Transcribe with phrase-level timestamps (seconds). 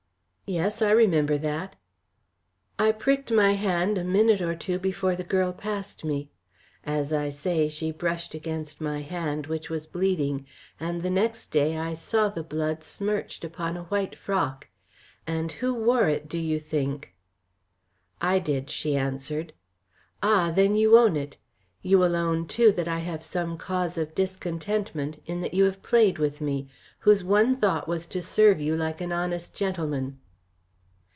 [0.53, 1.77] "Yes, I remember that."
[2.77, 6.29] "I pricked my hand a minute or two before the girl passed me.
[6.83, 10.45] As I say, she brushed against my hand, which was bleeding,
[10.77, 14.67] and the next day I saw the blood smirched upon a white frock
[15.25, 17.15] and who wore it, do you think?"
[18.19, 19.53] "I did," she answered.
[20.21, 20.51] "Ah!
[20.53, 21.37] Then you own it.
[21.81, 25.81] You will own too that I have some cause of discontentment in that you have
[25.81, 26.67] played with me,
[26.99, 30.17] whose one thought was to serve you like an honest gentleman."